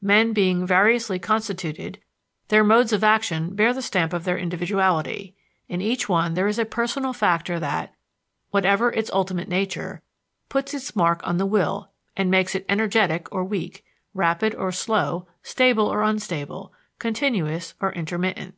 Men 0.00 0.32
being 0.32 0.64
variously 0.64 1.18
constituted, 1.18 1.98
their 2.46 2.62
modes 2.62 2.92
of 2.92 3.02
action 3.02 3.56
bear 3.56 3.72
the 3.74 3.82
stamp 3.82 4.12
of 4.12 4.22
their 4.22 4.36
individuality; 4.36 5.34
in 5.68 5.80
each 5.80 6.08
one 6.08 6.34
there 6.34 6.46
is 6.46 6.56
a 6.60 6.64
personal 6.64 7.12
factor 7.12 7.58
that, 7.58 7.92
whatever 8.52 8.92
its 8.92 9.10
ultimate 9.12 9.48
nature, 9.48 10.00
puts 10.48 10.72
its 10.72 10.94
mark 10.94 11.20
on 11.26 11.36
the 11.38 11.46
will 11.46 11.90
and 12.16 12.30
makes 12.30 12.54
it 12.54 12.64
energetic 12.68 13.26
or 13.34 13.42
weak, 13.42 13.84
rapid 14.14 14.54
or 14.54 14.70
slow, 14.70 15.26
stable 15.42 15.88
or 15.88 16.04
unstable, 16.04 16.72
continuous 17.00 17.74
or 17.80 17.90
intermittent. 17.92 18.54